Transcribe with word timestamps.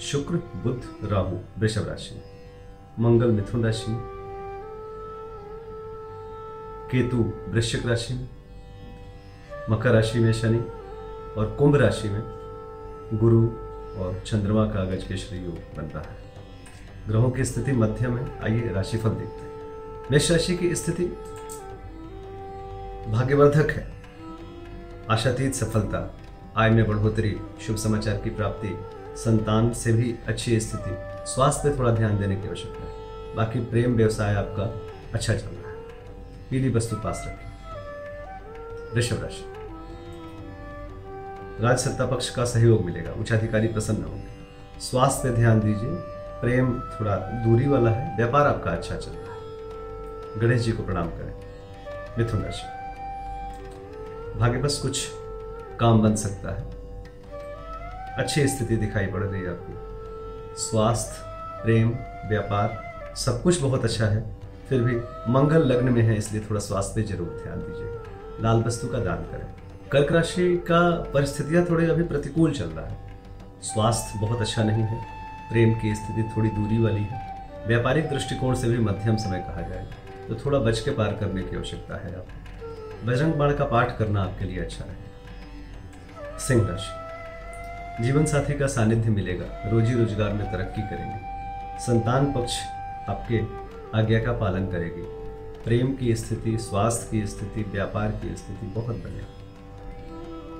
शुक्र, 0.00 0.34
बुध, 0.36 1.10
राहु, 1.12 1.36
वृषभ 1.58 1.88
राशि। 1.88 2.22
मंगल, 3.00 3.30
मिथुन 3.30 3.64
राशि। 3.64 3.86
केतु, 6.90 7.32
वृश्चिक 7.48 7.86
राशि। 7.86 8.14
में 8.14 8.28
मकर 9.70 9.90
राशि 9.90 10.18
में 10.18 10.32
शनि 10.32 10.58
और 11.38 11.56
कुंभ 11.58 11.76
राशि 11.76 12.08
में 12.08 12.22
गुरु 13.14 13.46
और 14.00 14.22
चंद्रमा 14.26 14.66
का 14.66 14.84
गज 14.84 15.04
के 15.04 15.16
श्री 15.16 15.38
योग 15.38 15.54
बन 15.54 15.82
रहा 15.82 16.02
है। 16.02 16.16
ग्रहों 17.08 17.30
की 17.30 17.44
स्थिति 17.44 17.72
मध्यम 17.72 18.18
है 18.18 18.44
आइए 18.44 18.72
राशिफल 18.72 19.08
देखते 19.08 19.40
हैं। 19.40 19.60
मेष 20.10 20.30
राशि 20.30 20.56
की 20.56 20.74
स्थिति 20.74 21.04
भाग्यवर्धक 23.10 23.70
है। 23.70 23.92
आशातीत 25.10 25.54
सफलता, 25.54 26.16
आय 26.56 26.70
में 26.70 26.88
बढ़ोतरी, 26.88 27.40
शुभ 27.60 27.76
समाचार 27.76 28.16
की 28.16 28.30
प्राप्ति 28.30 28.78
संतान 29.16 29.72
से 29.72 29.92
भी 29.92 30.18
अच्छी 30.26 30.60
स्थिति। 30.60 30.90
स्वास्थ्य 31.30 31.70
पे 31.70 31.78
थोड़ा 31.78 31.90
ध्यान 31.90 32.18
देने 32.18 32.36
की 32.36 32.48
आवश्यकता 32.48 32.82
है। 32.84 32.90
बाकी 33.34 33.60
प्रेम 33.60 33.94
व्यवसाय 33.94 34.34
आपका 34.34 34.90
अच्छा 35.14 35.34
चल 35.34 35.46
रहा 35.46 35.70
है। 35.70 35.76
पीली 36.50 36.68
वस्तु 36.68 36.96
पास 36.96 37.24
रखें। 37.26 37.50
वृषभ 38.94 39.22
राशि। 39.22 39.44
राज 41.64 41.78
सत्ता 41.78 42.06
पक्ष 42.06 42.30
का 42.30 42.44
सहयोग 42.44 42.84
मिलेगा। 42.84 43.12
उच्चाधिकारी 43.12 43.68
प्रसन्न 43.68 44.04
होंगे। 44.04 44.28
स्वास्थ्य 44.80 45.28
पे 45.28 45.36
ध्यान 45.36 45.60
दीजिए। 45.60 45.90
प्रेम 46.40 46.80
थोड़ा 46.80 47.16
दूरी 47.16 47.68
वाला 47.68 47.90
है। 47.90 48.16
व्यापार 48.16 48.46
आपका 48.46 48.70
अच्छा 48.70 48.96
चल 48.96 49.10
रहा 49.10 49.34
है। 49.34 49.40
गणेश 50.40 50.62
जी 50.62 50.72
को 50.72 50.82
प्रणाम 50.82 51.06
करें। 51.06 51.34
मिथुन 52.18 52.42
राशि। 52.42 52.80
भाग्य 54.38 54.58
बस 54.58 54.78
कुछ 54.78 55.08
काम 55.80 56.02
बन 56.02 56.14
सकता 56.14 56.54
है। 56.54 56.79
अच्छी 58.20 58.46
स्थिति 58.48 58.76
दिखाई 58.76 59.06
पड़ 59.06 59.22
रही 59.22 59.40
है 59.42 59.48
आपकी। 59.48 60.58
स्वास्थ्य, 60.60 61.22
प्रेम, 61.62 61.88
व्यापार, 62.28 63.14
सब 63.16 63.42
कुछ 63.42 63.60
बहुत 63.60 63.84
अच्छा 63.84 64.06
है। 64.06 64.22
फिर 64.68 64.82
भी 64.82 64.96
मंगल 65.32 65.64
लग्न 65.66 65.92
में 65.92 66.02
है, 66.02 66.16
इसलिए 66.16 66.42
थोड़ा 66.50 66.60
स्वास्थ्य 66.60 66.92
पे 66.96 67.06
ज़रूर 67.08 67.40
ध्यान 67.42 67.58
दीजिएगा। 67.60 68.42
लाल 68.42 68.62
वस्तु 68.62 68.88
का 68.88 68.98
दान 69.00 69.24
करें। 69.30 69.46
कर्क 69.92 70.12
राशि 70.12 70.56
का 70.66 70.80
परिस्थितियाँ 71.14 71.64
थोड़े 71.66 71.86
अभी 71.86 72.02
प्रतिकूल 72.04 72.52
चल 72.54 72.68
रहा 72.68 72.86
है। 72.86 73.08
स्वास्थ्य 73.64 74.18
बहुत 74.18 74.40
अच्छा 74.40 74.62
नहीं 74.64 74.82
है, 74.82 75.00
प्रेम 75.50 75.74
की 75.74 75.94
स्थिति 75.94 76.22
थोड़ी 76.36 76.50
दूरी 76.50 76.82
वाली 76.82 77.02
है। 77.02 77.28
व्यापारिक 77.66 78.08
दृष्टिकोण 78.10 78.54
से 78.54 78.68
भी 78.68 78.78
मध्यम 78.80 79.16
समय 79.18 79.38
कहा 79.48 79.68
जाए 79.68 79.86
तो 80.28 80.34
थोड़ा 80.36 80.58
बच 80.60 80.80
के 80.80 80.90
पार 80.92 81.16
करने 81.20 81.42
की 81.42 81.56
आवश्यकता 81.56 81.96
है 81.96 82.14
आपको। 82.14 83.06
बजरंग 83.06 83.34
बाण 83.34 83.54
का 83.56 83.64
पाठ 83.66 83.96
करना 83.98 84.22
आपके 84.22 84.44
लिए 84.44 84.60
अच्छा 84.60 84.84
रहेगा 84.84 86.38
सिंह 86.38 86.66
राशि। 86.68 86.98
जीवन 88.00 88.24
साथी 88.24 88.58
का 88.58 88.66
सानिध्य 88.66 89.10
मिलेगा। 89.10 89.70
रोजी 89.70 89.94
रोज़गार 89.94 90.32
में 90.32 90.52
तरक्की 90.52 90.82
करेंगे। 90.82 91.16
संतान 91.80 92.32
पक्ष 92.32 92.58
आपके 93.08 93.40
आज्ञा 93.98 94.24
का 94.24 94.32
पालन 94.32 94.66
करेगी। 94.66 95.02
प्रेम 95.64 95.94
की 95.94 96.16
स्थिति, 96.16 96.58
स्वास्थ्य 96.58 97.08
की 97.10 97.26
स्थिति, 97.26 97.62
व्यापार 97.62 98.10
की 98.10 98.36
स्थिति 98.36 98.66
बहुत 98.66 98.96
बढ़िया। 98.96 99.26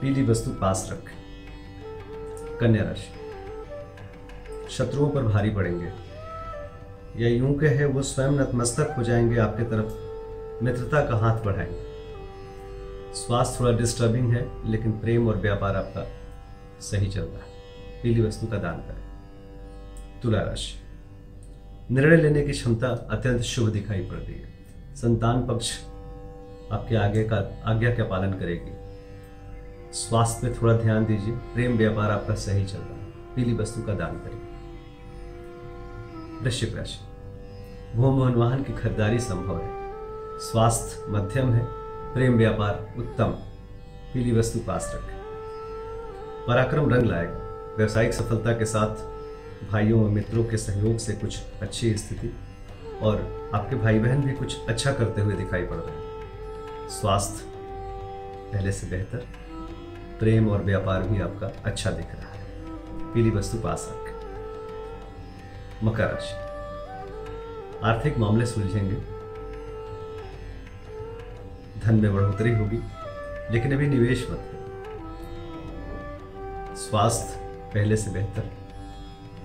पीली 0.00 0.22
वस्तु 0.22 0.50
पास 0.50 0.88
रखें। 0.92 1.18
कन्या 2.58 2.82
राशि। 2.82 3.14
शत्रुओं 4.70 5.10
पर 5.10 5.22
भारी 5.22 5.50
पड़ेंगे। 5.50 5.92
या 7.24 7.28
यूँ 7.28 7.54
कहे, 7.54 7.84
वो 7.84 8.02
स्वयं 8.02 8.30
नतमस्तक 8.30 8.94
हो 8.98 9.02
जाएँगे, 9.02 9.38
आपके 9.38 9.62
तरफ़ 9.62 9.92
मित्रता 10.64 11.00
का 11.00 11.16
हाथ 11.16 11.40
बढ़ाएँगे। 11.40 11.82
स्वास्थ्य 13.14 13.56
थोड़ा 13.60 13.78
डिस्टर्बिंग 13.78 14.32
है, 14.32 14.70
लेकिन 14.70 14.92
प्रेम 14.92 15.28
और 15.28 15.36
व्यापार 15.36 15.76
आपका 15.76 16.17
सही 16.80 17.06
चल 17.06 17.20
रहा 17.20 17.38
है। 17.38 17.58
पीली 18.02 18.22
वस्तु 18.22 18.46
का 18.46 18.58
दान 18.58 18.76
करें। 18.76 19.08
तुला 20.22 20.42
राशि। 20.42 20.78
निर्णय 21.94 22.16
लेने 22.16 22.42
की 22.42 22.52
क्षमता 22.52 22.88
अत्यंत 22.88 23.40
शुभ 23.40 23.68
दिखाई 23.68 24.00
पड़ 24.00 24.16
रही 24.16 24.34
है। 24.34 24.58
संतान 24.96 25.46
पक्ष 25.46 25.84
आपके 26.72 26.96
आगे 26.96 27.24
का, 27.24 27.62
आज्ञा 27.64 27.94
का 27.94 28.04
पालन 28.04 28.32
करेगी। 28.32 28.88
स्वास्थ्य 29.92 30.48
पे 30.48 30.62
थोड़ा 30.62 30.76
ध्यान 30.76 31.06
दीजिए। 31.06 31.34
प्रेम 31.34 31.76
व्यापार 31.76 32.10
आपका 32.10 32.34
सही 32.34 32.64
चल 32.64 32.78
रहा 32.78 32.88
है। 32.88 33.04
पीली 33.34 33.52
वस्तु 33.52 33.82
का 33.82 33.94
दान 33.94 34.12
करिए 34.12 34.40
वृश्चिक 36.42 36.76
राशि। 36.76 36.98
भूम 37.96 38.14
मोहन 38.14 38.34
वाहन 38.34 38.62
की 38.62 38.72
खरीदारी 38.72 39.18
संभव 39.18 39.62
है। 39.62 39.70
स्वास्थ्य 40.38 41.04
मध्यम 41.08 41.52
है। 41.52 41.66
प्रेम 42.14 42.36
व्यापार 42.36 42.94
उत्तम। 42.98 43.30
पीली 44.14 44.32
वस्तु 44.32 44.58
पास 44.58 44.92
रखें। 44.94 45.17
पराक्रम 46.48 46.94
रंग 46.94 47.02
लाएगा 47.02 47.74
व्यवसायिक 47.78 48.14
सफलता 48.14 48.52
के 48.52 48.64
साथ 48.64 48.94
भाइयों 49.72 50.04
और 50.04 50.10
मित्रों 50.10 50.44
के 50.44 50.56
सहयोग 50.56 50.98
से 50.98 51.12
कुछ 51.12 51.42
अच्छी 51.62 51.94
स्थिति 51.94 52.36
और 53.02 53.16
आपके 53.54 53.76
भाई 53.76 53.98
बहन 53.98 54.22
भी 54.22 54.32
कुछ 54.32 54.66
अच्छा 54.68 54.92
करते 54.92 55.20
हुए 55.20 55.34
दिखाई 55.34 55.62
पड़ 55.62 55.76
रहे 55.76 55.96
हैं। 55.96 56.88
स्वास्थ्य 56.88 57.44
पहले 58.52 58.72
से 58.72 58.86
बेहतर, 58.86 59.26
प्रेम 60.18 60.48
और 60.48 60.62
व्यापार 60.62 61.02
भी 61.02 61.20
आपका 61.20 61.62
अच्छा 61.64 61.90
दिख 61.90 62.06
रहा 62.06 62.32
है। 62.32 62.46
पीली 63.14 63.30
वस्तु 63.30 63.58
पास 63.58 63.92
रखें। 63.92 64.16
मकर 65.86 66.04
राशि। 66.04 66.34
आर्थिक 67.84 68.18
मामले 68.18 68.46
सुलझेंगे। 68.46 68.96
धन 71.80 71.94
में 71.94 72.14
बढ़ोतरी 72.14 72.50
होगी, 72.50 72.80
लेकिन 73.50 73.74
अभी 73.74 73.86
निवेश 73.86 74.26
मत 74.30 74.36
करें। 74.36 74.57
स्वास्थ्य 76.78 77.40
पहले 77.74 77.96
से 77.96 78.10
बेहतर। 78.10 78.40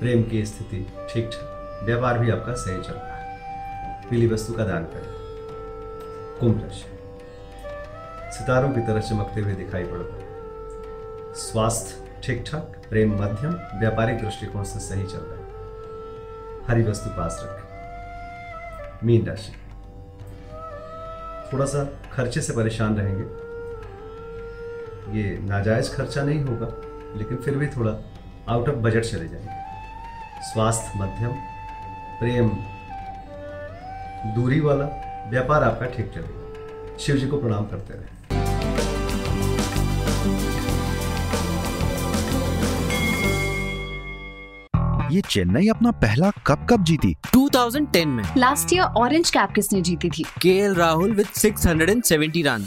प्रेम 0.00 0.22
की 0.22 0.46
स्थिति 0.46 0.92
ठीक 1.12 1.24
ठाक। 1.26 1.80
व्यापार 1.84 2.18
भी 2.18 2.30
आपका 2.30 2.52
सही 2.52 2.82
चल 2.82 2.92
रहा 2.92 3.14
है। 3.14 3.38
पीली 4.10 4.26
वस्तु 4.26 4.52
का 4.52 4.64
दान 4.64 4.84
करें। 4.84 5.16
कुंभ 6.40 6.62
राशि। 6.62 6.84
सितारों 8.38 8.72
की 8.72 8.80
तरह 8.80 9.00
चमकते 9.00 9.40
हुए 9.40 9.52
दिखाई 9.52 9.84
पड़ 9.84 9.98
हैं। 9.98 10.26
स्वास्थ्य 11.34 12.20
ठीक 12.24 12.44
ठाक, 12.46 12.76
प्रेम 12.90 13.22
मध्यम, 13.22 13.78
व्यापारिक 13.78 14.22
दृष्टिकोण 14.22 14.62
से 14.62 14.78
सही 14.78 15.06
चल 15.06 15.18
रहा 15.18 15.38
है। 15.38 15.46
हरी 16.68 16.90
वस्तु 16.90 17.10
पास 17.10 17.40
रखें। 17.42 17.66
मीन 19.06 19.26
राशि। 19.26 19.52
थोड़ा 21.52 21.64
सा 21.64 21.88
खर्चे 22.12 22.40
से 22.40 22.52
परेशान 22.52 22.96
रहेंगे। 22.96 23.46
ये 25.18 25.38
नाजायज 25.38 25.94
खर्चा 25.94 26.22
नहीं 26.22 26.40
होगा। 26.40 26.85
लेकिन 27.14 27.36
फिर 27.36 27.54
भी 27.54 27.66
थोड़ा 27.66 27.92
आउट 28.48 28.68
ऑफ़ 28.68 28.76
बजट 28.76 29.04
चले 29.04 29.28
जाएँगे। 29.28 30.52
स्वास्थ्य 30.52 30.98
मध्यम 30.98 31.32
प्रेम 32.20 32.48
दूरी 34.34 34.60
वाला 34.60 34.84
व्यापार 35.30 35.62
आपका 35.62 35.86
ठीक 35.86 36.12
चलेगा। 36.14 36.98
शिव 36.98 37.16
जी 37.16 37.26
को 37.26 37.36
प्रणाम 37.36 37.64
करते 37.64 37.94
रहे। 37.94 38.16
ये 45.14 45.20
चेन्नई 45.20 45.68
अपना 45.68 45.90
पहला 45.90 46.30
कप 46.46 46.66
कब 46.70 46.84
जीती। 46.84 47.14
2010 47.34 48.06
में। 48.06 48.24
लास्ट 48.36 48.72
ईयर 48.72 48.82
ऑरेंज 48.82 49.30
कैप 49.30 49.50
किसने 49.54 49.80
जीती 49.80 50.10
थी? 50.10 50.22
K 50.22 50.74
Rahul 50.74 51.12
with 51.12 51.26
670 51.26 52.42
run 52.42 52.66